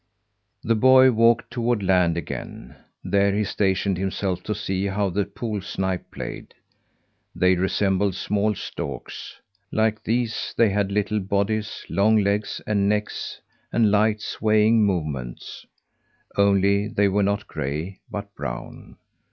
[0.63, 2.75] The boy walked toward land again.
[3.03, 6.55] There he stationed himself to see how the pool snipe played.
[7.35, 9.39] They resembled small storks;
[9.71, 13.41] like these, they had little bodies, long legs and necks,
[13.71, 15.67] and light, swaying movements;
[16.35, 18.97] only they were not gray, but brown.